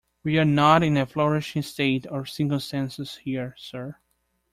[0.23, 3.97] We are not in a flourishing state of circumstances here, sir.